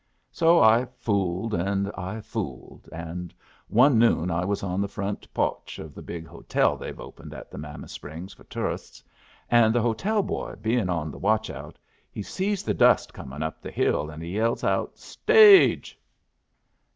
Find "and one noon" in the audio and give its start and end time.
2.91-4.31